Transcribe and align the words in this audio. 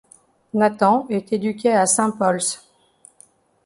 Nathan 0.55 1.05
est 1.09 1.31
éduqué 1.31 1.71
à 1.71 1.85
St 1.85 2.17
Paul's. 2.17 2.65